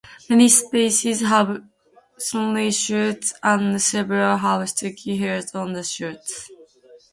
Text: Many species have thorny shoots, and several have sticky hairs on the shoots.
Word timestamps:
Many 0.31 0.49
species 0.49 1.19
have 1.21 1.61
thorny 2.19 2.71
shoots, 2.71 3.35
and 3.43 3.79
several 3.79 4.35
have 4.37 4.67
sticky 4.67 5.17
hairs 5.17 5.53
on 5.53 5.73
the 5.73 5.83
shoots. 5.83 6.49